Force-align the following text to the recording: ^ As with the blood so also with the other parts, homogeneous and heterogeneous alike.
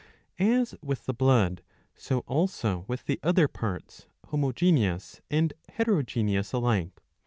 ^ 0.01 0.03
As 0.59 0.73
with 0.81 1.05
the 1.05 1.13
blood 1.13 1.61
so 1.93 2.21
also 2.21 2.85
with 2.87 3.05
the 3.05 3.19
other 3.21 3.47
parts, 3.47 4.07
homogeneous 4.29 5.21
and 5.29 5.53
heterogeneous 5.69 6.53
alike. 6.53 6.99